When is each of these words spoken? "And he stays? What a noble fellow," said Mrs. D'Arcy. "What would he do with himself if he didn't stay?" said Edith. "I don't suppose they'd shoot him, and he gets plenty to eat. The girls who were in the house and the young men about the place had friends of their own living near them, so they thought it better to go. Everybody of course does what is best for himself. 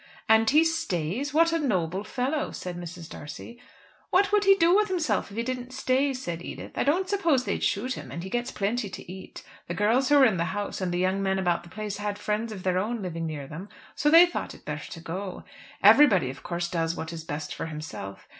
"And 0.27 0.49
he 0.49 0.63
stays? 0.63 1.31
What 1.31 1.53
a 1.53 1.59
noble 1.59 2.03
fellow," 2.03 2.49
said 2.49 2.75
Mrs. 2.75 3.07
D'Arcy. 3.07 3.59
"What 4.09 4.31
would 4.31 4.45
he 4.45 4.55
do 4.55 4.75
with 4.75 4.87
himself 4.87 5.29
if 5.29 5.37
he 5.37 5.43
didn't 5.43 5.73
stay?" 5.73 6.11
said 6.11 6.41
Edith. 6.41 6.71
"I 6.75 6.83
don't 6.83 7.07
suppose 7.07 7.43
they'd 7.45 7.63
shoot 7.63 7.93
him, 7.93 8.09
and 8.11 8.23
he 8.23 8.29
gets 8.31 8.49
plenty 8.51 8.89
to 8.89 9.11
eat. 9.11 9.43
The 9.67 9.75
girls 9.75 10.09
who 10.09 10.15
were 10.17 10.25
in 10.25 10.37
the 10.37 10.45
house 10.57 10.81
and 10.81 10.91
the 10.91 10.97
young 10.97 11.21
men 11.21 11.37
about 11.37 11.61
the 11.61 11.69
place 11.69 11.97
had 11.97 12.17
friends 12.17 12.51
of 12.51 12.63
their 12.63 12.79
own 12.79 13.03
living 13.03 13.27
near 13.27 13.45
them, 13.45 13.69
so 13.93 14.09
they 14.09 14.25
thought 14.25 14.55
it 14.55 14.65
better 14.65 14.89
to 14.89 14.99
go. 14.99 15.43
Everybody 15.83 16.31
of 16.31 16.41
course 16.41 16.67
does 16.67 16.95
what 16.95 17.13
is 17.13 17.23
best 17.23 17.53
for 17.53 17.67
himself. 17.67 18.27